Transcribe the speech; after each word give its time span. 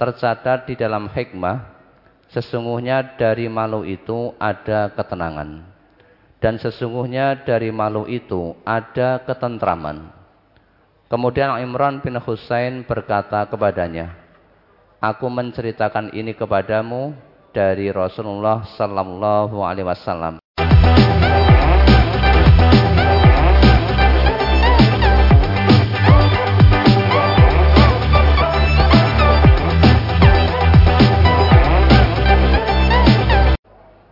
tercatat 0.00 0.64
di 0.64 0.80
dalam 0.80 1.12
hikmah 1.12 1.76
sesungguhnya 2.32 3.20
dari 3.20 3.52
malu 3.52 3.84
itu 3.84 4.32
ada 4.40 4.88
ketenangan 4.96 5.70
dan 6.40 6.56
sesungguhnya 6.56 7.44
dari 7.44 7.68
malu 7.68 8.08
itu 8.08 8.56
ada 8.64 9.20
ketentraman. 9.22 10.08
Kemudian 11.12 11.52
Imran 11.60 12.00
bin 12.00 12.16
Husain 12.16 12.80
berkata 12.88 13.44
kepadanya, 13.44 14.16
Aku 15.04 15.28
menceritakan 15.28 16.16
ini 16.16 16.32
kepadamu 16.32 17.12
dari 17.52 17.92
Rasulullah 17.92 18.64
sallallahu 18.76 19.60
alaihi 19.60 19.84
wasallam. 19.88 20.40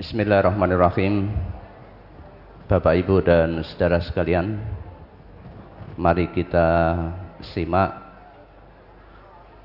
Bismillahirrahmanirrahim. 0.09 1.29
Bapak 2.65 2.97
Ibu 2.97 3.21
dan 3.29 3.61
saudara 3.61 4.01
sekalian, 4.01 4.57
mari 6.01 6.33
kita 6.33 6.97
simak 7.53 7.93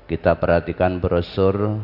kita 0.04 0.36
perhatikan 0.36 1.00
brosur 1.00 1.80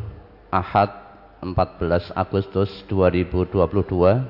Ahad 0.52 0.92
14 1.40 2.12
Agustus 2.12 2.68
2022 2.92 4.28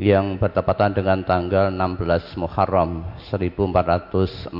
yang 0.00 0.40
bertepatan 0.40 0.96
dengan 0.96 1.20
tanggal 1.28 1.68
16 1.68 2.40
Muharram 2.40 3.04
1444 3.28 4.56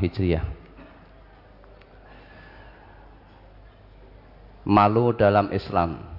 Hijriah. 0.00 0.48
Malu 4.64 5.12
dalam 5.12 5.52
Islam 5.52 6.11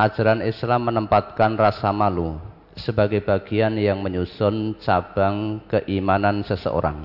Ajaran 0.00 0.40
Islam 0.40 0.88
menempatkan 0.88 1.60
rasa 1.60 1.92
malu 1.92 2.40
sebagai 2.72 3.20
bagian 3.20 3.76
yang 3.76 4.00
menyusun 4.00 4.80
cabang 4.80 5.60
keimanan 5.68 6.40
seseorang. 6.40 7.04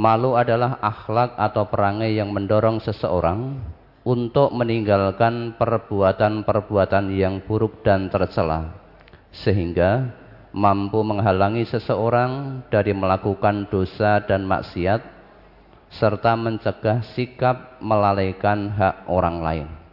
Malu 0.00 0.32
adalah 0.32 0.80
akhlak 0.80 1.36
atau 1.36 1.68
perangai 1.68 2.16
yang 2.16 2.32
mendorong 2.32 2.80
seseorang 2.80 3.60
untuk 4.00 4.48
meninggalkan 4.56 5.52
perbuatan-perbuatan 5.60 7.12
yang 7.12 7.44
buruk 7.44 7.84
dan 7.84 8.08
tercela, 8.08 8.72
sehingga 9.28 10.08
mampu 10.56 11.04
menghalangi 11.04 11.68
seseorang 11.68 12.64
dari 12.72 12.96
melakukan 12.96 13.68
dosa 13.68 14.24
dan 14.24 14.48
maksiat, 14.48 15.04
serta 16.00 16.32
mencegah 16.32 17.04
sikap 17.12 17.76
melalaikan 17.84 18.72
hak 18.72 19.04
orang 19.04 19.44
lain. 19.44 19.83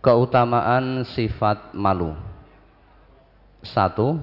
Keutamaan 0.00 1.04
sifat 1.04 1.74
malu. 1.74 2.14
Satu, 3.66 4.20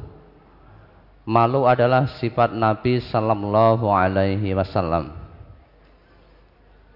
malu 1.27 1.67
adalah 1.67 2.07
sifat 2.19 2.55
Nabi 2.55 3.03
sallallahu 3.03 3.91
alaihi 3.91 4.55
wasallam. 4.55 5.11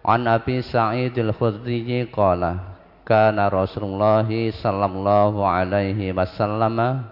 An 0.07 0.23
Abi 0.23 0.63
Sa'id 0.63 1.11
al-Khudri 1.19 2.07
qala 2.07 2.79
kana 3.03 3.47
Rasulullah 3.47 4.27
sallallahu 4.27 5.39
alaihi 5.43 6.15
wasallam 6.15 7.07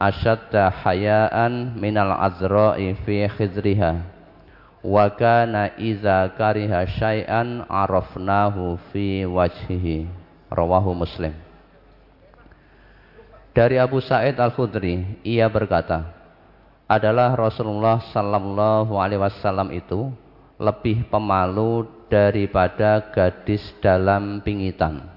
ashadda 0.00 0.72
hayaan 0.82 1.76
minal 1.76 2.16
azra'i 2.16 2.96
fi 3.06 3.28
khidriha 3.28 4.02
wa 4.82 5.06
kana 5.14 5.76
iza 5.78 6.32
kariha 6.34 6.88
syai'an 6.90 7.62
arafnahu 7.70 8.80
fi 8.90 9.22
wajhihi 9.28 10.21
Rawahu 10.52 10.92
Muslim. 10.92 11.32
Dari 13.52 13.76
Abu 13.76 14.00
Sa'id 14.00 14.40
Al-Khudri, 14.40 15.20
ia 15.24 15.44
berkata, 15.48 16.08
adalah 16.88 17.32
Rasulullah 17.36 18.00
sallallahu 18.12 18.96
alaihi 19.00 19.20
wasallam 19.20 19.72
itu 19.72 20.12
lebih 20.60 21.08
pemalu 21.08 21.88
daripada 22.12 23.00
gadis 23.12 23.64
dalam 23.80 24.44
pingitan. 24.44 25.08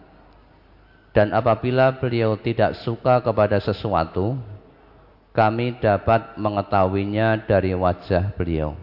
Dan 1.16 1.32
apabila 1.32 1.96
beliau 1.96 2.36
tidak 2.36 2.80
suka 2.84 3.24
kepada 3.24 3.60
sesuatu, 3.64 4.36
kami 5.32 5.80
dapat 5.80 6.36
mengetahuinya 6.36 7.44
dari 7.44 7.72
wajah 7.76 8.36
beliau. 8.36 8.76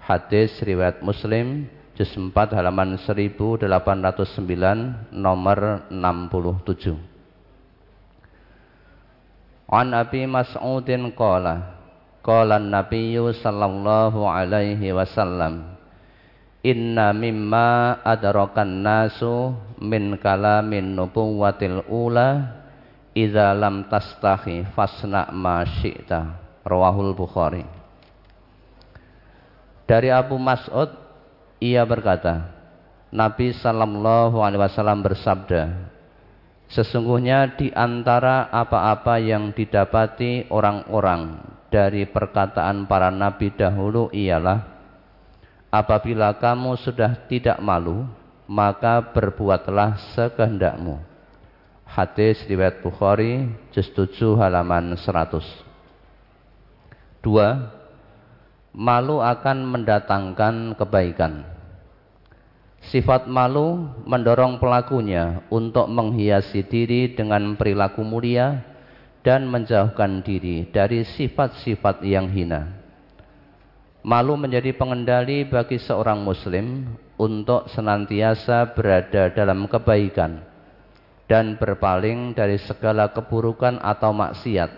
Hadis 0.00 0.52
riwayat 0.64 1.00
Muslim 1.04 1.68
juz 2.02 2.18
4 2.18 2.34
halaman 2.58 2.98
1809 2.98 3.62
nomor 5.14 5.86
67 5.86 6.98
An 9.70 9.94
Abi 9.94 10.26
Mas'udin 10.26 11.14
qala 11.14 11.78
qala 12.26 12.58
an-nabiy 12.58 13.22
sallallahu 13.38 14.26
alaihi 14.26 14.90
wasallam 14.90 15.78
Inna 16.62 17.10
mimma 17.10 17.98
adrakan 18.06 18.86
nasu 18.86 19.50
min 19.82 20.14
kalamin 20.18 20.94
nubuwatil 20.94 21.82
ula 21.90 22.54
idza 23.18 23.50
lam 23.50 23.90
tastahi 23.90 24.70
fasna 24.70 25.26
ma 25.34 25.66
syi'ta. 25.66 26.38
Rawahul 26.62 27.18
bukhari. 27.18 27.66
Dari 29.90 30.14
Abu 30.14 30.38
Mas'ud 30.38 31.01
ia 31.62 31.86
berkata, 31.86 32.50
Nabi 33.14 33.54
Sallallahu 33.54 34.42
Alaihi 34.42 34.62
Wasallam 34.66 35.06
bersabda, 35.06 35.62
Sesungguhnya 36.72 37.52
di 37.52 37.68
antara 37.68 38.48
apa-apa 38.48 39.20
yang 39.20 39.52
didapati 39.52 40.48
orang-orang 40.48 41.36
dari 41.68 42.08
perkataan 42.08 42.88
para 42.88 43.12
nabi 43.12 43.52
dahulu 43.52 44.08
ialah 44.08 44.72
apabila 45.68 46.32
kamu 46.40 46.80
sudah 46.80 47.28
tidak 47.28 47.60
malu, 47.60 48.08
maka 48.48 49.04
berbuatlah 49.04 50.16
sekehendakmu. 50.16 50.96
Hadis 51.84 52.40
riwayat 52.48 52.80
Bukhari 52.80 53.52
juz 53.76 53.92
7 53.92 54.40
halaman 54.40 54.96
100. 54.96 55.44
Dua, 57.20 57.68
malu 58.72 59.20
akan 59.20 59.76
mendatangkan 59.76 60.72
kebaikan. 60.80 61.51
Sifat 62.82 63.30
malu 63.30 63.86
mendorong 64.02 64.58
pelakunya 64.58 65.46
untuk 65.54 65.86
menghiasi 65.86 66.66
diri 66.66 67.14
dengan 67.14 67.54
perilaku 67.54 68.02
mulia 68.02 68.58
dan 69.22 69.46
menjauhkan 69.46 70.26
diri 70.26 70.66
dari 70.66 71.06
sifat-sifat 71.06 72.02
yang 72.02 72.26
hina. 72.26 72.82
Malu 74.02 74.34
menjadi 74.34 74.74
pengendali 74.74 75.46
bagi 75.46 75.78
seorang 75.78 76.26
muslim 76.26 76.90
untuk 77.14 77.70
senantiasa 77.70 78.74
berada 78.74 79.30
dalam 79.30 79.70
kebaikan 79.70 80.42
dan 81.30 81.54
berpaling 81.54 82.34
dari 82.34 82.58
segala 82.58 83.14
keburukan 83.14 83.78
atau 83.78 84.10
maksiat 84.10 84.70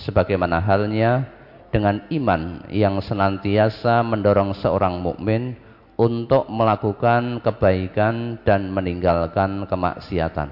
sebagaimana 0.00 0.64
halnya 0.64 1.28
dengan 1.68 2.02
iman 2.08 2.64
yang 2.72 2.96
senantiasa 3.04 4.00
mendorong 4.00 4.56
seorang 4.56 4.96
mukmin 4.96 5.54
untuk 6.00 6.48
melakukan 6.48 7.44
kebaikan 7.44 8.40
dan 8.40 8.72
meninggalkan 8.72 9.68
kemaksiatan. 9.68 10.48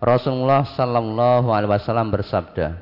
Rasulullah 0.00 0.64
sallallahu 0.64 1.52
alaihi 1.52 1.76
wasallam 1.76 2.08
bersabda, 2.08 2.80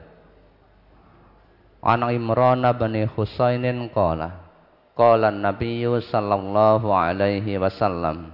An 1.83 2.07
Imran 2.07 2.63
bin 2.79 3.03
Husainin 3.11 3.91
qala, 3.91 4.47
qala 4.95 5.34
Nabi 5.34 5.83
sallallahu 5.83 6.87
alaihi 6.95 7.59
wasallam, 7.59 8.31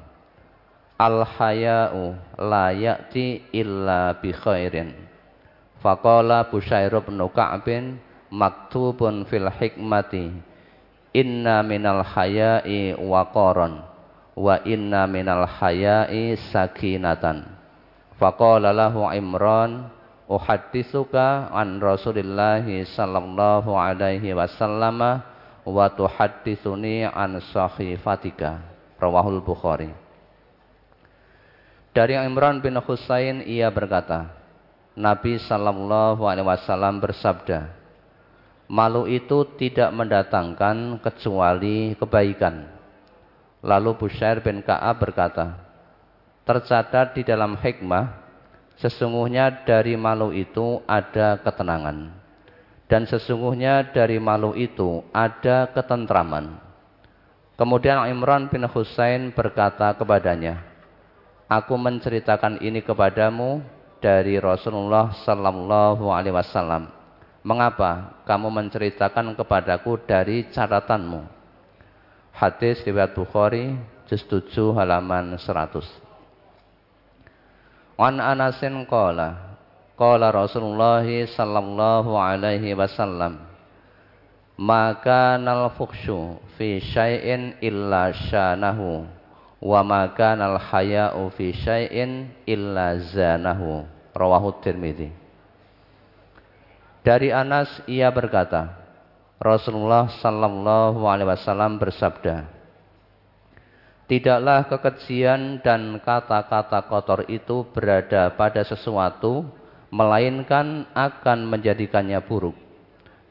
Al 1.01 1.25
haya'u 1.25 2.13
la 2.37 2.69
ya'ti 2.69 3.49
illa 3.57 4.13
bi 4.21 4.29
khairin. 4.29 4.93
Faqala 5.81 6.53
Busyair 6.53 6.93
bin 7.01 7.19
Ka'bin 7.33 7.97
maktubun 8.29 9.25
fil 9.27 9.49
hikmati 9.51 10.52
Inna 11.13 11.61
minal 11.61 12.01
haya'i 12.01 12.97
waqaran 12.97 13.85
wa 14.33 14.57
inna 14.65 15.05
minal 15.05 15.45
haya'i 15.45 16.41
sakinatan. 16.49 17.45
Faqala 18.17 18.73
lahu 18.73 19.05
Imran 19.13 19.93
uhadditsuka 20.25 21.53
an 21.53 21.77
Rasulillah 21.85 22.65
sallallahu 22.65 23.77
alaihi 23.77 24.33
wasallam 24.33 25.21
wa 25.69 25.87
tuhadditsuni 25.93 27.05
an 27.05 27.37
sahifatika. 27.53 28.65
Rawahul 28.97 29.43
Bukhari. 29.45 29.93
Dari 31.93 32.17
Imran 32.17 32.65
bin 32.65 32.79
Husain 32.81 33.45
ia 33.45 33.69
berkata, 33.69 34.33
Nabi 34.97 35.37
sallallahu 35.37 36.25
alaihi 36.25 36.49
wasallam 36.49 37.05
bersabda, 37.05 37.82
Malu 38.73 39.05
itu 39.05 39.45
tidak 39.61 39.93
mendatangkan 39.93 40.97
kecuali 41.05 41.93
kebaikan. 41.93 42.73
Lalu 43.61 44.01
Bushair 44.01 44.41
bin 44.41 44.65
Ka'ab 44.65 44.97
berkata, 44.97 45.61
tercatat 46.49 47.13
di 47.13 47.21
dalam 47.21 47.53
hikmah, 47.61 48.17
sesungguhnya 48.81 49.69
dari 49.69 49.93
malu 49.93 50.33
itu 50.33 50.81
ada 50.89 51.37
ketenangan. 51.45 52.17
Dan 52.89 53.05
sesungguhnya 53.05 53.93
dari 53.93 54.17
malu 54.17 54.57
itu 54.57 55.05
ada 55.13 55.69
ketentraman. 55.69 56.57
Kemudian 57.61 58.09
Imran 58.09 58.49
bin 58.49 58.65
Husain 58.73 59.37
berkata 59.37 59.93
kepadanya, 60.01 60.65
Aku 61.45 61.77
menceritakan 61.77 62.65
ini 62.65 62.81
kepadamu 62.81 63.61
dari 64.01 64.41
Rasulullah 64.41 65.13
Sallallahu 65.29 66.09
Alaihi 66.09 66.33
Wasallam. 66.33 67.02
Mengapa 67.43 68.23
kamu 68.23 68.49
menceritakan 68.55 69.35
kepadaku 69.35 69.99
dari 70.07 70.47
catatanmu? 70.51 71.27
Hadis 72.33 72.81
riwayat 72.87 73.19
Bukhari, 73.19 73.75
juz 74.07 74.23
7 74.31 74.79
halaman 74.79 75.35
100. 75.37 75.83
An 77.99 78.19
Anasin 78.19 78.87
qala 78.87 79.53
Qala 79.93 80.33
Rasulullah 80.33 81.05
sallallahu 81.07 82.17
alaihi 82.17 82.75
wasallam 82.75 83.53
maka 84.57 85.39
nal 85.39 85.71
fukshu 85.77 86.41
fi 86.57 86.81
syai'in 86.81 87.57
illa 87.61 88.13
syanahu 88.13 89.07
wa 89.63 89.81
maka 89.87 90.35
nal 90.35 90.59
haya'u 90.59 91.31
fi 91.37 91.55
syai'in 91.55 92.31
illa 92.45 92.99
zanahu 92.99 93.87
rawahu 94.13 94.59
tirmidzi 94.61 95.22
dari 97.03 97.35
Anas 97.35 97.83
ia 97.91 98.09
berkata 98.15 98.79
Rasulullah 99.43 100.07
sallallahu 100.23 101.03
alaihi 101.03 101.29
wasallam 101.29 101.79
bersabda 101.83 102.63
Tidaklah 104.07 104.69
kekejian 104.69 105.63
dan 105.65 105.97
kata-kata 106.03 106.85
kotor 106.85 107.25
itu 107.33 107.65
berada 107.73 108.29
pada 108.35 108.61
sesuatu 108.61 109.47
melainkan 109.89 110.85
akan 110.93 111.49
menjadikannya 111.49 112.21
buruk 112.21 112.53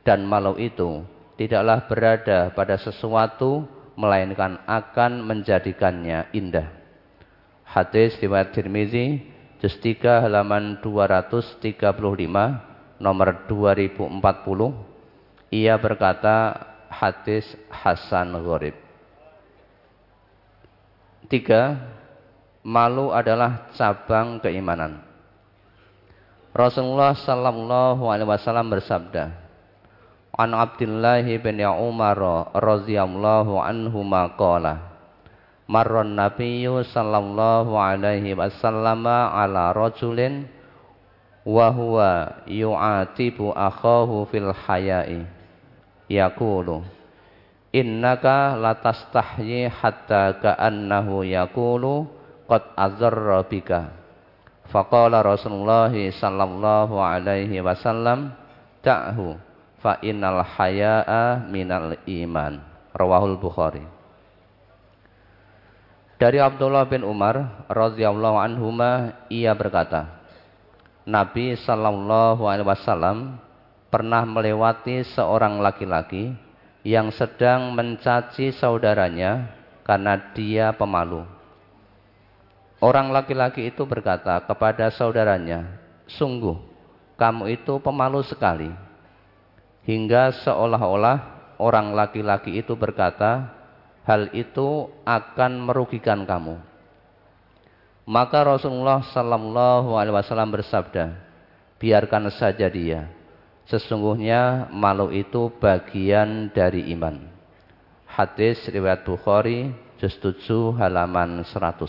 dan 0.01 0.25
malu 0.25 0.57
itu 0.57 1.05
tidaklah 1.37 1.85
berada 1.85 2.49
pada 2.53 2.81
sesuatu 2.81 3.69
melainkan 3.93 4.57
akan 4.65 5.21
menjadikannya 5.21 6.33
indah. 6.33 6.73
Hadis 7.67 8.17
riwayat 8.17 8.51
Tirmizi 8.51 9.21
juz 9.61 9.77
3 9.79 10.25
halaman 10.25 10.81
235 10.81 12.70
nomor 13.01 13.49
2040 13.49 14.05
ia 15.49 15.73
berkata 15.81 16.53
hadis 16.87 17.43
hasan 17.73 18.37
gharib. 18.45 18.77
Tiga, 21.25 21.81
malu 22.61 23.09
adalah 23.09 23.73
cabang 23.73 24.37
keimanan. 24.37 25.01
Rasulullah 26.51 27.15
sallallahu 27.15 28.05
alaihi 28.11 28.27
wasallam 28.27 28.67
bersabda, 28.69 29.33
An 30.35 30.51
Abdullah 30.55 31.23
bin 31.23 31.57
Umar 31.63 32.51
radhiyallahu 32.53 33.59
anhu 33.59 33.99
maqala 34.03 34.91
Marron 35.71 36.19
Nabiyyu 36.19 36.83
sallallahu 36.83 37.79
alaihi 37.79 38.35
wasallam 38.35 39.07
ala 39.07 39.71
rajulin 39.71 40.51
wa 41.41 41.67
huwa 41.73 42.43
yu'atibu 42.45 43.53
akhahu 43.53 44.29
fil 44.29 44.53
haya'i. 44.53 45.25
Yaqulu 46.11 46.83
innaka 47.71 48.59
latastahyi 48.59 49.71
hatta 49.71 50.35
ka'annahu 50.37 51.23
yaqulu 51.23 52.05
qad 52.45 52.63
azarra 52.75 53.41
bika. 53.47 53.95
Faqala 54.69 55.23
Rasulullah 55.23 55.91
sallallahu 55.91 56.95
alaihi 56.99 57.59
wasallam 57.59 58.31
ta'hu 58.83 59.35
fa 59.79 59.99
innal 60.03 60.43
haya'a 60.43 61.47
minal 61.47 61.95
iman. 62.07 62.59
Rawahul 62.91 63.39
bukhari. 63.39 63.83
Dari 66.21 66.37
Abdullah 66.37 66.85
bin 66.85 67.01
Umar 67.01 67.65
radhiyallahu 67.65 68.37
anhuma 68.37 69.25
ia 69.25 69.57
berkata 69.57 70.20
Nabi 71.07 71.57
sallallahu 71.57 72.45
alaihi 72.45 72.67
wasallam 72.67 73.41
pernah 73.89 74.21
melewati 74.25 75.01
seorang 75.13 75.59
laki-laki 75.59 76.33
yang 76.85 77.09
sedang 77.13 77.73
mencaci 77.73 78.53
saudaranya 78.53 79.49
karena 79.85 80.17
dia 80.33 80.73
pemalu. 80.73 81.25
Orang 82.81 83.13
laki-laki 83.13 83.69
itu 83.69 83.85
berkata 83.85 84.41
kepada 84.41 84.89
saudaranya, 84.89 85.77
"Sungguh, 86.09 86.57
kamu 87.17 87.53
itu 87.53 87.77
pemalu 87.77 88.25
sekali." 88.25 88.91
hingga 89.85 90.33
seolah-olah 90.45 91.17
orang 91.57 91.93
laki-laki 91.93 92.61
itu 92.61 92.77
berkata, 92.77 93.49
hal 94.05 94.29
itu 94.33 94.89
akan 95.05 95.51
merugikan 95.61 96.25
kamu. 96.25 96.57
Maka 98.05 98.41
Rasulullah 98.45 99.05
Sallallahu 99.13 99.93
Alaihi 99.93 100.15
Wasallam 100.15 100.51
bersabda, 100.53 101.15
biarkan 101.77 102.29
saja 102.33 102.65
dia. 102.69 103.09
Sesungguhnya 103.69 104.67
malu 104.73 105.13
itu 105.13 105.53
bagian 105.61 106.49
dari 106.51 106.91
iman. 106.97 107.23
Hadis 108.09 108.59
riwayat 108.67 109.07
Bukhari, 109.07 109.71
juz 110.01 110.17
7 110.19 110.75
halaman 110.81 111.45
100. 111.45 111.87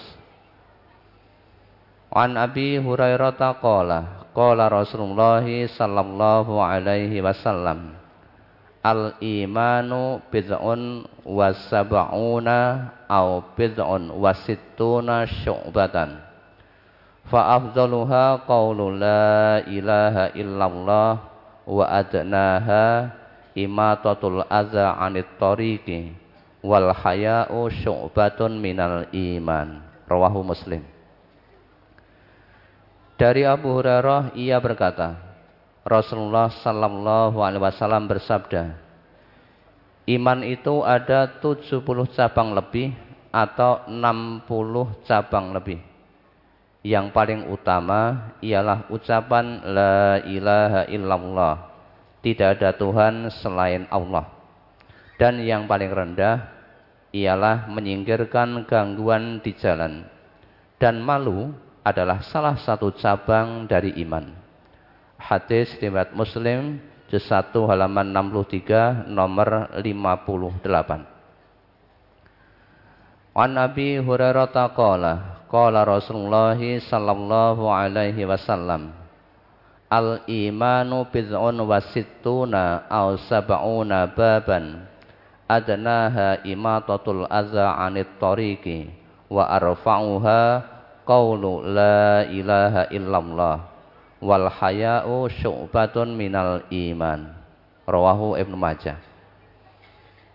An 2.12 2.36
Abi 2.36 2.76
Hurairah 2.76 3.34
qala 3.58 4.22
Qala 4.32 4.72
Rasulullah 4.72 5.44
sallallahu 5.44 6.56
alaihi 6.56 7.20
wasallam 7.20 8.01
Al 8.82 9.14
imanu 9.22 10.18
bid'un 10.26 11.06
wa 11.22 11.54
sab'una 11.54 12.58
au 13.06 13.46
bid'un 13.54 14.10
wa 14.10 14.34
sittuna 14.34 15.22
syu'batan. 15.22 16.18
Fa 17.30 17.54
afdaluha 17.62 18.42
qawlu 18.42 18.98
la 18.98 19.62
ilaha 19.70 20.34
illallah 20.34 21.10
wa 21.62 21.84
adnaha 21.86 23.14
imatatul 23.54 24.42
adza 24.50 24.98
'anit 24.98 25.30
tariqi 25.38 26.18
wal 26.66 26.90
haya'u 26.90 27.70
syu'batun 27.70 28.58
minal 28.58 29.06
iman. 29.14 29.78
Rawahu 30.10 30.42
muslim. 30.42 30.82
Dari 33.14 33.46
Abu 33.46 33.78
Hurairah 33.78 34.34
ia 34.34 34.58
berkata, 34.58 35.31
Rasulullah 35.92 36.48
sallallahu 36.48 37.36
alaihi 37.44 37.60
wasallam 37.60 38.08
bersabda, 38.08 38.72
iman 40.08 40.40
itu 40.40 40.80
ada 40.80 41.28
70 41.44 41.84
cabang 42.16 42.56
lebih 42.56 42.96
atau 43.28 43.84
60 43.84 45.04
cabang 45.04 45.52
lebih. 45.52 45.84
Yang 46.82 47.14
paling 47.14 47.40
utama 47.52 48.32
ialah 48.42 48.90
ucapan 48.90 49.60
la 49.68 50.18
ilaha 50.26 50.82
illallah. 50.88 51.54
Tidak 52.24 52.58
ada 52.58 52.74
Tuhan 52.74 53.30
selain 53.38 53.86
Allah. 53.92 54.26
Dan 55.14 55.38
yang 55.44 55.70
paling 55.70 55.92
rendah 55.94 56.50
ialah 57.14 57.70
menyingkirkan 57.70 58.66
gangguan 58.66 59.38
di 59.44 59.54
jalan 59.54 60.10
dan 60.82 60.98
malu 60.98 61.54
adalah 61.86 62.26
salah 62.26 62.58
satu 62.58 62.90
cabang 62.98 63.70
dari 63.70 63.94
iman. 64.02 64.41
Hadis 65.22 65.70
riwayat 65.78 66.18
Muslim 66.18 66.82
juz 67.06 67.22
1 67.30 67.54
halaman 67.54 68.10
63 68.10 69.06
nomor 69.06 69.70
58. 69.78 70.66
An 73.32 73.50
Nabi 73.54 74.02
Hurairah 74.02 74.50
qala 74.74 75.46
qala 75.46 75.86
Rasulullah 75.86 76.58
sallallahu 76.58 77.70
alaihi 77.70 78.26
wasallam 78.26 78.90
Al 79.86 80.26
imanu 80.26 81.06
bid'un 81.06 81.54
wa 81.62 81.78
sittuna 81.94 82.90
aw 82.90 83.14
sab'una 83.30 84.10
baban 84.10 84.90
adnaha 85.46 86.42
imatatul 86.42 87.30
adza 87.30 87.78
'anit 87.78 88.18
tariqi 88.18 88.90
wa 89.30 89.46
arfa'uha 89.54 90.42
qawlu 91.06 91.62
la 91.62 92.26
ilaha 92.26 92.90
illallah 92.90 93.71
wal 94.22 94.46
haya'u 94.46 95.26
syu'batun 95.26 96.14
minal 96.14 96.62
iman 96.70 97.34
rawahu 97.82 98.38
Ibnu 98.38 98.54
Majah 98.54 99.02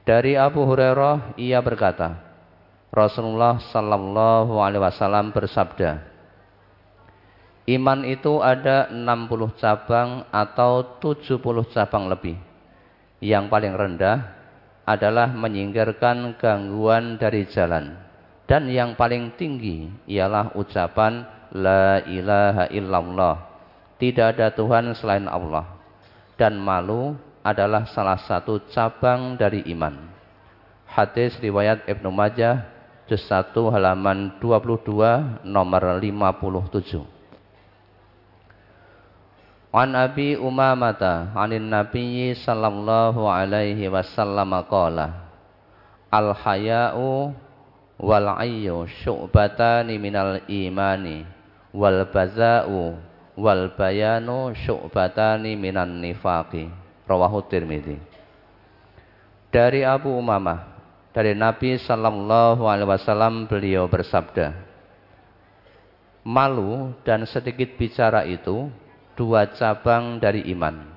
dari 0.03 0.35
Abu 0.35 0.67
Hurairah 0.67 1.39
ia 1.39 1.63
berkata 1.63 2.19
Rasulullah 2.91 3.63
sallallahu 3.71 4.59
alaihi 4.59 4.83
wasallam 4.83 5.31
bersabda 5.31 6.19
Iman 7.67 8.07
itu 8.07 8.39
ada 8.39 8.87
60 8.87 9.59
cabang 9.59 10.23
atau 10.31 11.03
70 11.03 11.43
cabang 11.75 12.07
lebih 12.07 12.39
Yang 13.19 13.51
paling 13.51 13.75
rendah 13.75 14.37
adalah 14.87 15.27
menyingkirkan 15.35 16.39
gangguan 16.39 17.19
dari 17.19 17.43
jalan. 17.51 17.99
Dan 18.47 18.71
yang 18.71 18.95
paling 18.95 19.35
tinggi 19.35 19.91
ialah 20.07 20.55
ucapan 20.55 21.27
La 21.51 21.99
ilaha 22.07 22.71
illallah. 22.71 23.46
Tidak 23.97 24.37
ada 24.37 24.53
Tuhan 24.53 24.93
selain 24.93 25.25
Allah. 25.25 25.65
Dan 26.37 26.61
malu 26.61 27.17
adalah 27.41 27.89
salah 27.89 28.21
satu 28.21 28.61
cabang 28.69 29.33
dari 29.33 29.65
iman. 29.73 29.97
Hadis 30.85 31.33
riwayat 31.41 31.89
Ibnu 31.89 32.13
Majah, 32.13 32.61
juz 33.09 33.25
1 33.25 33.53
halaman 33.73 34.37
22 34.37 35.45
nomor 35.45 35.83
57. 35.97 37.17
An 39.77 39.93
Abi 39.93 40.39
Umamata 40.39 41.35
anin 41.35 41.69
Nabi 41.69 42.33
sallallahu 42.33 43.27
alaihi 43.27 43.91
wasallam 43.91 44.57
qala 44.65 45.27
Al 46.07 46.31
haya'u 46.31 47.35
wal 47.99 48.29
ayyu 48.39 48.87
syu'batani 49.03 49.99
minal 49.99 50.39
imani 50.47 51.27
wal 51.75 52.07
baza'u 52.07 52.95
wal 53.37 53.77
bayanu 53.77 54.51
syu'batani 54.57 55.53
minan 55.53 56.01
nifaqi 56.01 56.67
rawahu 57.05 57.45
Tirmidzi 57.45 58.01
Dari 59.53 59.85
Abu 59.85 60.11
Umamah 60.11 60.75
dari 61.13 61.37
Nabi 61.37 61.77
sallallahu 61.77 62.65
alaihi 62.65 62.89
wasallam 62.89 63.45
beliau 63.45 63.85
bersabda 63.85 64.67
Malu 66.27 66.91
dan 67.07 67.23
sedikit 67.23 67.79
bicara 67.79 68.27
itu 68.27 68.67
dua 69.15 69.47
cabang 69.55 70.19
dari 70.19 70.43
iman. 70.51 70.91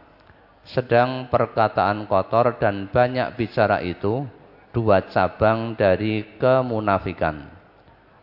Sedang 0.67 1.31
perkataan 1.31 2.11
kotor 2.11 2.59
dan 2.59 2.91
banyak 2.91 3.39
bicara 3.39 3.79
itu 3.79 4.27
dua 4.75 5.07
cabang 5.07 5.79
dari 5.79 6.35
kemunafikan. 6.35 7.47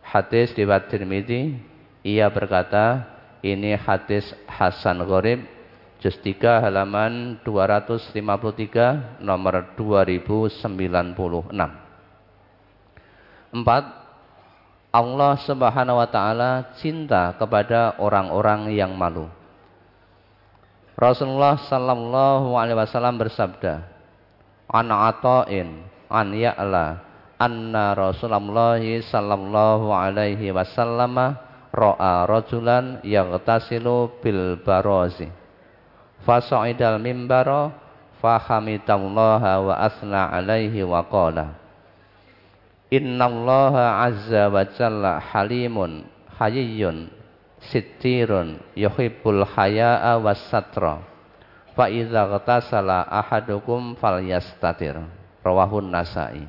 Hadis 0.04 0.52
riwayat 0.52 0.92
Tirmidzi, 0.92 1.56
ia 2.04 2.28
berkata, 2.28 3.17
ini 3.42 3.78
hadis 3.78 4.34
Hasan 4.50 5.02
Gharib, 5.06 5.46
juz 6.02 6.14
3 6.22 6.64
halaman 6.66 7.38
253 7.46 9.22
nomor 9.22 9.74
2096. 9.78 10.66
Empat, 13.48 13.84
Allah 14.88 15.32
Subhanahu 15.44 16.00
wa 16.00 16.08
taala 16.08 16.74
cinta 16.80 17.36
kepada 17.38 17.96
orang-orang 18.00 18.72
yang 18.72 18.92
malu. 18.96 19.28
Rasulullah 20.98 21.54
sallallahu 21.70 22.58
alaihi 22.58 22.78
wasallam 22.82 23.22
bersabda, 23.22 23.86
"An 24.66 24.90
ata'in 24.90 25.86
an 26.10 26.34
ya'la 26.34 27.06
anna 27.38 27.94
Rasulullah 27.94 28.82
sallallahu 28.82 29.94
alaihi 29.94 30.50
wasallam 30.50 31.38
ra'a 31.74 32.28
rajulan 32.28 33.00
yaghtasilu 33.04 34.20
bil 34.22 34.60
barazi." 34.60 35.28
Fasa'idal 36.26 36.98
mimbara 36.98 37.72
fahamidallaha 38.18 39.52
wa 39.62 39.74
asna 39.78 40.34
alaihi 40.34 40.82
wa 40.82 41.06
qala. 41.06 41.54
Innallaha 42.90 44.04
azza 44.08 44.48
wa 44.48 44.64
jalla 44.64 45.20
halimun 45.20 46.08
hayyun 46.40 47.12
sittirun 47.70 48.58
yuhibbul 48.74 49.44
haya'a 49.44 50.18
was 50.18 50.40
satra. 50.48 51.04
Fa 51.78 51.86
idza 51.86 52.26
ghatasala 52.26 53.06
ahadukum 53.06 53.94
falyastatir. 54.00 54.98
Rawahun 55.44 55.86
nasai. 55.94 56.42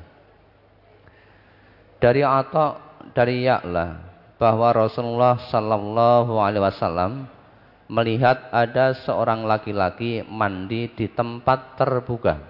Dari 2.00 2.24
atau 2.24 2.80
dari 3.12 3.46
Ya'la 3.46 4.09
bahwa 4.40 4.72
Rasulullah 4.72 5.36
sallallahu 5.52 6.40
alaihi 6.40 6.64
wasallam 6.64 7.28
melihat 7.92 8.48
ada 8.48 8.96
seorang 9.04 9.44
laki-laki 9.44 10.24
mandi 10.24 10.88
di 10.88 11.12
tempat 11.12 11.76
terbuka. 11.76 12.40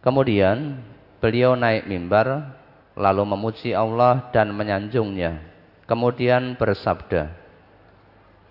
Kemudian 0.00 0.80
beliau 1.20 1.52
naik 1.52 1.84
mimbar 1.84 2.56
lalu 2.96 3.22
memuji 3.28 3.76
Allah 3.76 4.32
dan 4.32 4.48
menyanjungnya. 4.56 5.44
Kemudian 5.84 6.56
bersabda, 6.56 7.36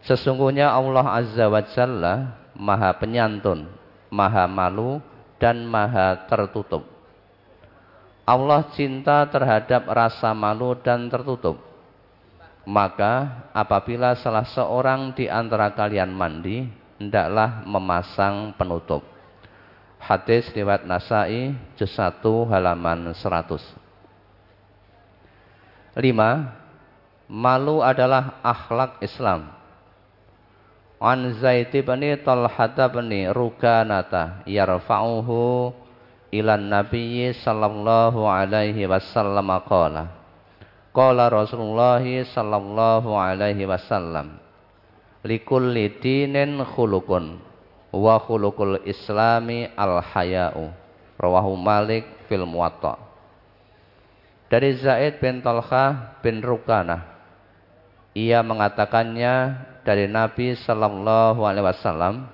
Sesungguhnya 0.05 0.69
Allah 0.71 1.05
Azza 1.19 1.49
wa 1.49 1.61
Jalla 1.73 2.37
maha 2.53 2.93
penyantun, 2.95 3.65
maha 4.13 4.45
malu, 4.45 5.01
dan 5.41 5.65
maha 5.65 6.27
tertutup. 6.29 6.85
Allah 8.27 8.67
cinta 8.75 9.25
terhadap 9.27 9.87
rasa 9.87 10.31
malu 10.37 10.75
dan 10.79 11.07
tertutup. 11.07 11.66
Maka 12.67 13.47
apabila 13.55 14.11
salah 14.19 14.43
seorang 14.43 15.15
di 15.15 15.31
antara 15.31 15.71
kalian 15.71 16.11
mandi, 16.11 16.67
hendaklah 16.99 17.63
memasang 17.63 18.51
penutup. 18.59 19.07
Hadis 20.03 20.51
riwayat 20.51 20.83
Nasai 20.83 21.55
juz 21.79 21.95
1 21.95 22.19
halaman 22.51 23.15
100. 23.15 23.79
5. 25.95 27.31
Malu 27.31 27.81
adalah 27.81 28.39
akhlak 28.45 28.99
Islam 29.03 29.51
An 30.97 31.33
Zaid 31.37 31.73
bin 31.73 32.01
Talhah 32.23 32.87
bin 32.87 33.09
Rukanata 33.29 34.45
yarfa'uhu 34.47 35.69
ila 36.33 36.53
Nabi 36.55 37.31
sallallahu 37.35 38.25
alaihi 38.25 38.85
wasallam 38.89 39.49
qala 39.65 40.17
Qala 40.97 41.29
Rasulullah 41.29 42.01
sallallahu 42.01 43.13
alaihi 43.13 43.69
wasallam 43.69 44.41
likulli 45.21 45.93
dinin 46.01 46.57
khuluqun 46.65 47.37
wa 47.93 48.17
khuluqul 48.17 48.81
islami 48.81 49.69
al 49.77 50.01
haya'u 50.01 50.73
rawahu 51.21 51.53
Malik 51.53 52.01
fil 52.25 52.49
Muwatta. 52.49 52.97
Dari 54.49 54.73
Zaid 54.81 55.21
bin 55.21 55.45
Talhah 55.45 56.17
bin 56.25 56.41
Rukanah 56.41 57.05
ia 58.17 58.41
mengatakannya 58.41 59.53
dari 59.85 60.09
Nabi 60.09 60.57
sallallahu 60.57 61.45
alaihi 61.45 61.77
wasallam 61.77 62.25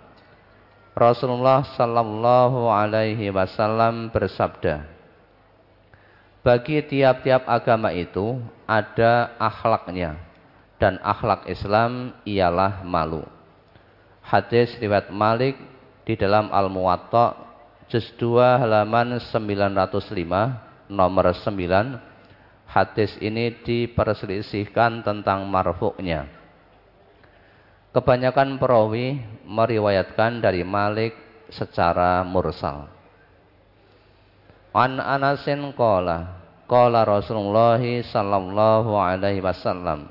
Rasulullah 0.96 1.68
sallallahu 1.76 2.72
alaihi 2.72 3.28
wasallam 3.28 4.08
bersabda 4.08 4.93
Bagi 6.44 6.84
tiap-tiap 6.84 7.48
agama 7.48 7.96
itu 7.96 8.38
ada 8.68 9.32
akhlaknya. 9.40 10.20
Dan 10.76 11.00
akhlak 11.00 11.48
Islam 11.48 12.12
ialah 12.28 12.84
malu. 12.84 13.24
Hadis 14.20 14.76
riwayat 14.84 15.08
Malik 15.16 15.56
di 16.04 16.20
dalam 16.20 16.52
Al-Muwatta 16.52 17.40
juz 17.88 18.04
2 18.20 18.60
halaman 18.60 19.24
905 19.32 20.92
nomor 20.92 21.26
9 21.32 21.48
hadis 22.68 23.12
ini 23.24 23.56
diperselisihkan 23.64 25.04
tentang 25.04 25.48
marfuknya 25.48 26.28
Kebanyakan 27.94 28.58
perawi 28.58 29.22
meriwayatkan 29.46 30.42
dari 30.42 30.66
Malik 30.66 31.14
secara 31.54 32.26
mursal. 32.26 32.90
An 34.74 34.98
Anasin 34.98 35.70
qala 35.78 36.34
qala 36.66 37.06
Rasulullah 37.06 37.78
sallallahu 37.78 38.98
alaihi 38.98 39.38
wasallam 39.38 40.10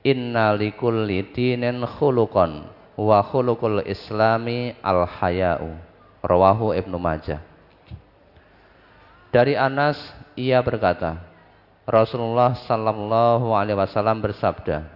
Inna 0.00 0.56
likulli 0.56 1.20
dinin 1.36 1.84
khuluqan 1.84 2.64
wa 2.96 3.20
khuluqul 3.20 3.84
islami 3.84 4.72
al 4.80 5.04
haya'u 5.04 5.76
rawahu 6.24 6.72
Ibnu 6.72 6.96
Majah 6.96 7.44
Dari 9.28 9.52
Anas 9.52 10.00
ia 10.32 10.64
berkata 10.64 11.20
Rasulullah 11.84 12.56
sallallahu 12.64 13.52
alaihi 13.52 13.76
wasallam 13.76 14.24
bersabda 14.24 14.88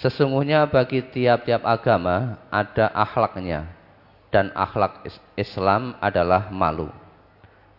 Sesungguhnya 0.00 0.64
bagi 0.64 1.04
tiap-tiap 1.04 1.60
agama 1.60 2.40
ada 2.48 2.88
akhlaknya 2.96 3.68
dan 4.32 4.48
akhlak 4.56 5.04
Islam 5.36 5.92
adalah 6.00 6.48
malu. 6.48 7.01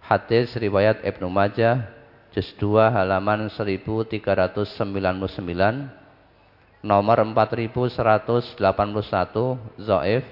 Hadis 0.04 0.52
riwayat 0.60 1.00
Ibnu 1.08 1.32
Majah 1.32 1.88
juz 2.36 2.52
2 2.60 2.92
halaman 2.92 3.48
1399 3.48 4.68
nomor 6.84 7.18
4181 7.24 8.60
Zoif 9.80 10.28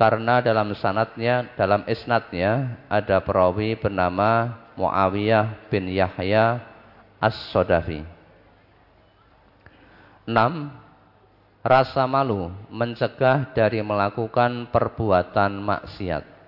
karena 0.00 0.40
dalam 0.40 0.72
sanatnya 0.72 1.52
dalam 1.60 1.84
isnadnya 1.84 2.80
ada 2.88 3.20
perawi 3.20 3.76
bernama 3.76 4.56
Muawiyah 4.80 5.68
bin 5.68 5.92
Yahya 5.92 6.64
As-Sodafi. 7.20 8.00
6 10.24 10.32
Rasa 11.60 12.08
malu 12.08 12.48
mencegah 12.72 13.52
dari 13.52 13.84
melakukan 13.84 14.72
perbuatan 14.72 15.60
maksiat. 15.60 16.39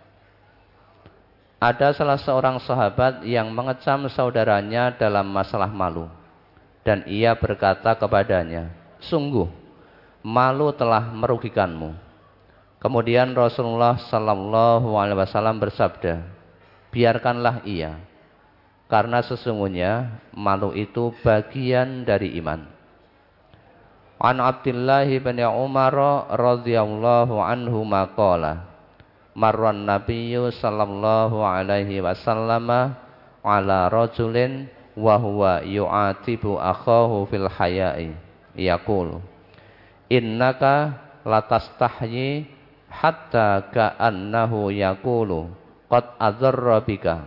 Ada 1.62 1.94
salah 1.94 2.18
seorang 2.18 2.58
sahabat 2.58 3.22
yang 3.22 3.54
mengecam 3.54 4.10
saudaranya 4.10 4.98
dalam 4.98 5.30
masalah 5.30 5.70
malu. 5.70 6.10
Dan 6.82 7.06
ia 7.06 7.38
berkata 7.38 7.94
kepadanya, 7.94 8.74
Sungguh, 8.98 9.46
malu 10.26 10.74
telah 10.74 11.06
merugikanmu. 11.14 11.94
Kemudian 12.82 13.30
Rasulullah 13.30 13.94
Sallallahu 14.10 14.90
Alaihi 14.98 15.22
Wasallam 15.22 15.62
bersabda, 15.62 16.26
biarkanlah 16.90 17.62
ia, 17.62 17.94
karena 18.90 19.22
sesungguhnya 19.22 20.18
malu 20.34 20.74
itu 20.74 21.14
bagian 21.22 22.02
dari 22.02 22.42
iman. 22.42 22.66
An 24.18 24.42
Abdullah 24.42 25.06
bin 25.06 25.38
Umar 25.46 25.94
radhiyallahu 26.26 27.38
anhu 27.38 27.86
maqala 27.86 28.71
marran 29.32 29.88
nabiyyu 29.88 30.52
sallallahu 30.52 31.40
alaihi 31.40 32.04
wasallam 32.04 32.94
ala 33.40 33.78
rajulin 33.88 34.68
wa 34.92 35.16
huwa 35.16 35.64
yu'atibu 35.64 36.60
akhahu 36.60 37.24
fil 37.28 37.48
haya'i. 37.48 38.12
Yaqul 38.52 39.24
innaka 40.12 41.00
latastahyi 41.24 42.44
hatta 42.92 43.72
ka'annahu 43.72 44.68
yaqulu 44.68 45.48
qad 45.88 46.12
adzarra 46.20 46.84
bika. 46.84 47.24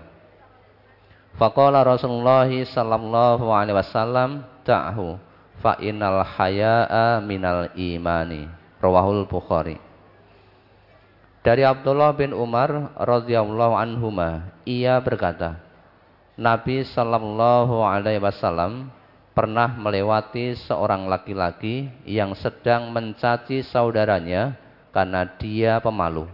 Faqala 1.35 1.81
Rasulullah 1.83 2.47
sallallahu 2.47 3.50
alaihi 3.50 3.75
wasallam 3.75 4.45
ta'hu 4.63 5.17
fa 5.59 5.75
innal 5.81 6.21
haya'a 6.21 7.19
minal 7.25 7.74
imani. 7.74 8.47
Rawahul 8.77 9.25
bukhari 9.25 9.85
dari 11.45 11.61
Abdullah 11.61 12.09
bin 12.17 12.33
Umar 12.33 12.97
radhiyallahu 12.97 13.77
anhuma 13.77 14.49
ia 14.65 14.97
berkata 14.97 15.61
Nabi 16.33 16.81
sallallahu 16.81 17.85
alaihi 17.85 18.17
wasallam 18.17 18.89
pernah 19.37 19.69
melewati 19.69 20.57
seorang 20.65 21.05
laki-laki 21.05 21.85
yang 22.01 22.33
sedang 22.33 22.89
mencaci 22.89 23.61
saudaranya 23.61 24.57
karena 24.89 25.27
dia 25.37 25.77
pemalu. 25.77 26.25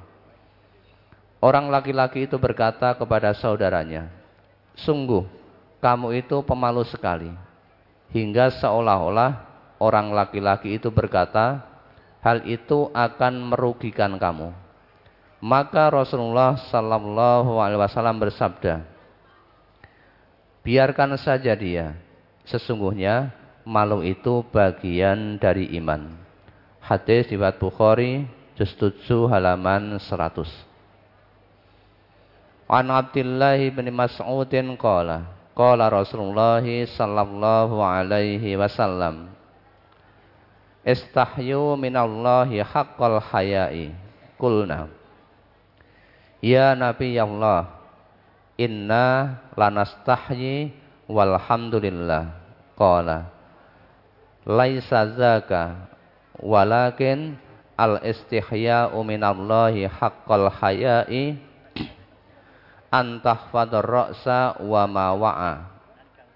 Orang 1.43 1.73
laki-laki 1.73 2.29
itu 2.29 2.37
berkata 2.37 2.93
kepada 2.93 3.33
saudaranya, 3.33 4.07
"Sungguh, 4.77 5.25
kamu 5.81 6.21
itu 6.21 6.39
pemalu 6.45 6.85
sekali." 6.85 7.33
Hingga 8.13 8.53
seolah-olah 8.61 9.31
orang 9.81 10.13
laki-laki 10.13 10.77
itu 10.77 10.93
berkata, 10.93 11.65
"Hal 12.21 12.45
itu 12.45 12.93
akan 12.93 13.53
merugikan 13.53 14.21
kamu." 14.21 14.60
Maka 15.41 15.89
Rasulullah 15.89 16.53
sallallahu 16.69 17.57
alaihi 17.57 17.81
wasallam 17.81 18.21
bersabda, 18.21 18.85
"Biarkan 20.61 21.17
saja 21.17 21.57
dia. 21.57 21.97
Sesungguhnya 22.45 23.33
malu 23.65 24.05
itu 24.05 24.45
bagian 24.53 25.41
dari 25.41 25.73
iman." 25.81 26.13
Hadis 26.77 27.25
riwayat 27.33 27.57
Bukhari 27.57 28.29
juz 28.53 28.69
7 28.77 29.25
halaman 29.33 29.97
100. 29.97 30.45
An 32.69 32.93
Abdullah 32.93 33.57
bin 33.57 33.89
Mas'udin 33.97 34.77
qala 34.77 35.25
qala 35.57 35.89
Rasulullah 35.89 36.63
sallallahu 36.63 37.81
alaihi 37.83 38.55
wasallam 38.55 39.27
Istahyu 40.85 41.75
minallahi 41.75 42.63
haqqal 42.63 43.19
haya'i 43.19 43.91
Kulna 44.39 45.00
Ya 46.41 46.73
Nabi 46.73 47.15
Allah 47.21 47.69
Inna 48.57 49.37
lanastahyi 49.57 50.73
walhamdulillah. 51.05 52.33
Qala 52.77 53.29
Laisa 54.45 55.05
zaka 55.13 55.89
Walakin 56.41 57.37
al 57.81 58.01
istihya'u 58.05 58.97
minallahi 59.01 59.89
haqqal 59.89 60.49
haya'i 60.53 61.37
an 62.93 63.23
tahfadhar 63.23 63.81
ra'sa 63.81 64.61
wa 64.61 64.85
ma 64.85 65.15
wa'a 65.17 65.53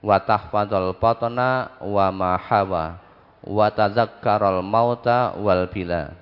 wa 0.02 0.18
tahfadhal 0.22 0.96
batna 0.98 1.78
wa 1.84 2.08
ma 2.10 2.34
hawa 2.40 2.98
wa 3.46 3.68
tadzakkaral 3.70 4.66
mauta 4.66 5.38
wal 5.38 5.70
bila 5.70 6.18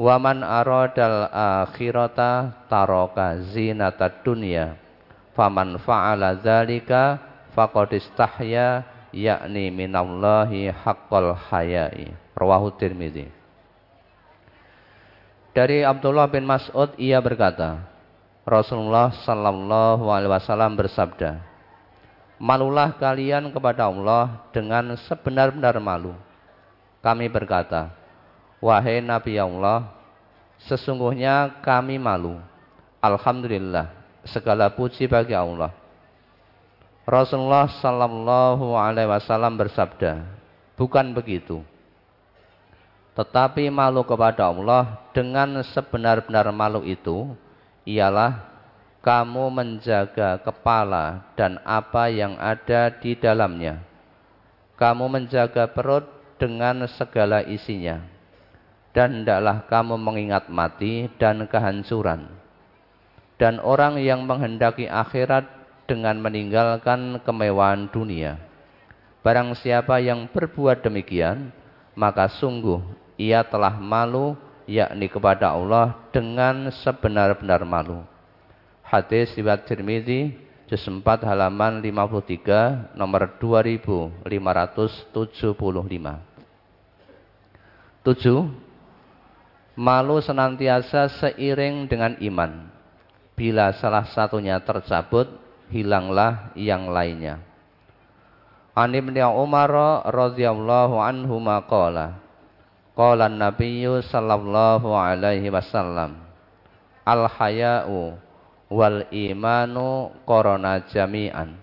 wa 0.00 0.16
man 0.16 0.40
aradal 0.40 1.28
akhirata 1.28 2.56
taraka 2.72 3.36
zinatad 3.52 4.24
dunya 4.24 4.80
faman 5.36 5.76
fa'ala 5.76 6.40
dzalika 6.40 7.20
faqad 7.52 8.00
istahya 8.00 8.80
yakni 9.12 9.68
minallahi 9.68 10.72
haqqal 10.72 11.36
haya'i 11.36 12.16
rawahu 12.32 12.72
tirmidzi 12.80 13.28
dari 15.50 15.82
Abdullah 15.82 16.30
bin 16.30 16.46
Mas'ud 16.46 16.94
ia 16.94 17.18
berkata, 17.18 17.82
Rasulullah 18.46 19.10
sallallahu 19.26 20.06
alaihi 20.06 20.30
wasallam 20.30 20.78
bersabda, 20.78 21.42
"Malulah 22.38 22.94
kalian 22.94 23.50
kepada 23.50 23.90
Allah 23.90 24.46
dengan 24.54 24.94
sebenar-benar 25.10 25.74
malu." 25.82 26.14
Kami 27.02 27.26
berkata, 27.26 27.99
"Wahai 28.60 29.00
Nabi 29.00 29.40
Allah, 29.40 29.88
sesungguhnya 30.68 31.60
kami 31.64 31.96
malu." 31.96 32.38
Alhamdulillah, 33.00 33.90
segala 34.28 34.68
puji 34.68 35.08
bagi 35.08 35.32
Allah. 35.32 35.72
Rasulullah 37.08 37.66
sallallahu 37.80 38.76
alaihi 38.76 39.08
wasallam 39.08 39.56
bersabda, 39.56 40.22
"Bukan 40.76 41.16
begitu." 41.16 41.64
Tetapi 43.16 43.66
malu 43.72 44.06
kepada 44.06 44.48
Allah 44.48 45.00
dengan 45.10 45.58
sebenar-benar 45.66 46.48
malu 46.54 46.86
itu 46.86 47.34
ialah 47.82 48.46
kamu 49.00 49.48
menjaga 49.48 50.36
kepala 50.44 51.24
dan 51.34 51.56
apa 51.64 52.12
yang 52.12 52.36
ada 52.36 52.92
di 52.92 53.16
dalamnya. 53.16 53.80
Kamu 54.76 55.08
menjaga 55.08 55.68
perut 55.68 56.04
dengan 56.36 56.84
segala 56.96 57.44
isinya. 57.44 58.00
Dan 58.90 59.22
hendaklah 59.22 59.66
kamu 59.70 59.94
mengingat 59.96 60.50
mati 60.50 61.06
dan 61.16 61.46
kehancuran. 61.46 62.26
Dan 63.38 63.62
orang 63.62 64.02
yang 64.02 64.26
menghendaki 64.26 64.90
akhirat 64.90 65.46
dengan 65.86 66.18
meninggalkan 66.22 67.22
kemewahan 67.22 67.90
dunia. 67.90 68.38
Barang 69.20 69.54
siapa 69.58 70.00
yang 70.00 70.30
berbuat 70.30 70.82
demikian, 70.86 71.52
maka 71.98 72.30
sungguh 72.40 72.80
ia 73.20 73.44
telah 73.44 73.76
malu 73.76 74.38
yakni 74.70 75.10
kepada 75.10 75.50
Allah 75.52 75.98
dengan 76.14 76.70
sebenar-benar 76.70 77.66
malu. 77.66 78.06
Hadis 78.86 79.34
riwayat 79.34 79.66
Tirmizi 79.66 80.34
juz 80.70 80.86
4 80.86 81.02
halaman 81.26 81.82
53 81.82 82.94
nomor 82.94 83.34
2575. 83.42 84.22
7. 88.00 88.69
Malu 89.80 90.20
senantiasa 90.20 91.08
seiring 91.08 91.88
dengan 91.88 92.12
iman. 92.20 92.68
Bila 93.32 93.72
salah 93.80 94.04
satunya 94.12 94.60
tercabut, 94.60 95.24
hilanglah 95.72 96.52
yang 96.52 96.92
lainnya. 96.92 97.40
An 98.76 98.92
Ibnu 98.92 99.16
Umar 99.40 99.72
radhiyallahu 100.04 101.00
anhu 101.00 101.40
maqala 101.40 102.20
Qala 102.92 103.32
Nabiyyu 103.32 104.04
sallallahu 104.04 104.92
alaihi 104.92 105.48
wasallam 105.48 106.28
Al 107.08 107.24
haya'u 107.24 108.20
wal 108.68 109.08
imanu 109.08 110.12
korona 110.28 110.84
jami'an 110.92 111.56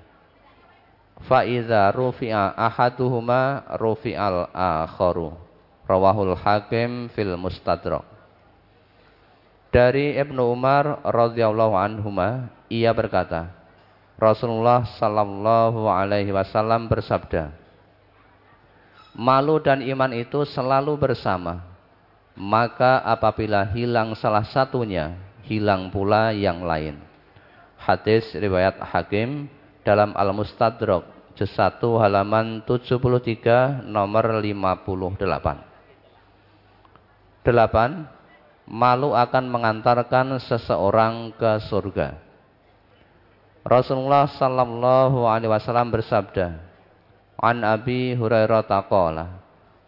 Fa 1.22 1.46
idza 1.46 1.94
rufi'a 1.94 2.58
ahaduhuma 2.58 3.70
rufi'al 3.78 4.50
akharu 4.52 5.47
Rawahul 5.88 6.36
Hakim 6.36 7.08
fil 7.16 7.34
Mustadrak 7.40 8.04
Dari 9.72 10.20
Ibnu 10.20 10.52
Umar 10.52 11.00
radhiyallahu 11.08 11.74
anhuma 11.80 12.52
ia 12.68 12.92
berkata 12.92 13.56
Rasulullah 14.20 14.84
sallallahu 15.00 15.88
alaihi 15.88 16.36
wasallam 16.36 16.92
bersabda 16.92 17.68
malu 19.18 19.58
dan 19.58 19.82
iman 19.82 20.14
itu 20.14 20.46
selalu 20.46 20.94
bersama. 20.96 21.66
Maka 22.38 23.02
apabila 23.02 23.66
hilang 23.74 24.14
salah 24.14 24.46
satunya, 24.46 25.18
hilang 25.50 25.90
pula 25.90 26.30
yang 26.30 26.62
lain. 26.62 27.02
Hadis 27.82 28.30
riwayat 28.38 28.78
Hakim 28.78 29.50
dalam 29.82 30.14
Al-Mustadrak 30.14 31.34
juz 31.34 31.50
1 31.58 31.82
halaman 31.82 32.62
73 32.62 33.90
nomor 33.90 34.38
58. 34.38 35.67
8. 37.48 38.68
Malu 38.68 39.16
akan 39.16 39.48
mengantarkan 39.48 40.36
seseorang 40.44 41.32
ke 41.40 41.64
surga. 41.72 42.20
Rasulullah 43.64 44.28
sallallahu 44.28 45.24
alaihi 45.24 45.48
wasallam 45.48 45.88
bersabda, 45.88 46.60
"An 47.40 47.64
Abi 47.64 48.12
Hurairah 48.20 48.68
taqala, 48.68 49.40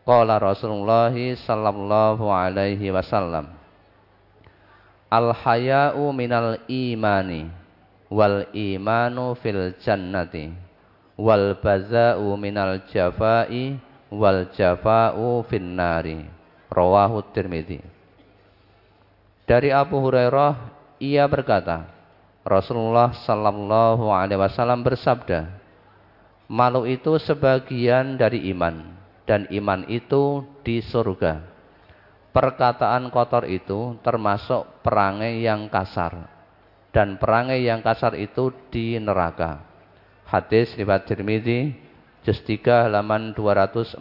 qala 0.08 0.40
Rasulullah 0.40 1.12
sallallahu 1.12 2.32
alaihi 2.32 2.88
wasallam, 2.96 3.52
Al 5.12 5.36
haya'u 5.36 6.16
minal 6.16 6.64
imani 6.72 7.52
wal 8.08 8.48
imanu 8.56 9.36
fil 9.36 9.76
jannati 9.84 10.56
wal 11.20 11.60
baza'u 11.60 12.32
minal 12.40 12.80
jafa'i 12.88 13.76
wal 14.08 14.48
jafa'u 14.56 15.44
fin 15.52 15.76
nari." 15.76 16.39
Rawahu 16.70 17.34
Tirmidzi. 17.34 17.82
Dari 19.50 19.74
Abu 19.74 19.98
Hurairah 19.98 20.54
ia 21.02 21.26
berkata, 21.26 21.90
Rasulullah 22.46 23.14
sallallahu 23.26 24.14
alaihi 24.14 24.38
wasallam 24.38 24.86
bersabda, 24.86 25.50
malu 26.46 26.86
itu 26.86 27.18
sebagian 27.18 28.18
dari 28.18 28.50
iman 28.54 28.94
dan 29.26 29.50
iman 29.50 29.86
itu 29.90 30.46
di 30.62 30.82
surga. 30.86 31.46
Perkataan 32.30 33.10
kotor 33.10 33.50
itu 33.50 33.98
termasuk 34.06 34.86
perangai 34.86 35.42
yang 35.42 35.66
kasar 35.66 36.30
dan 36.94 37.18
perangai 37.18 37.66
yang 37.66 37.82
kasar 37.82 38.14
itu 38.18 38.54
di 38.70 38.98
neraka. 39.02 39.66
Hadis 40.30 40.74
riwayat 40.78 41.10
Tirmizi 41.10 41.74
juz 42.22 42.38
3 42.46 42.86
halaman 42.86 43.34
247 43.34 43.98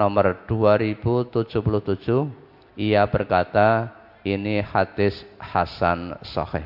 nomor 0.00 0.48
2077 0.48 1.60
ia 2.80 3.04
berkata 3.04 3.92
ini 4.24 4.64
hadis 4.64 5.20
hasan 5.36 6.16
sahih. 6.24 6.64